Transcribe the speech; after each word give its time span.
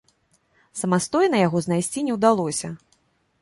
Самастойна 0.79 1.37
яго 1.47 1.61
знайсці 1.67 2.05
не 2.09 2.17
ўдалося. 2.17 2.73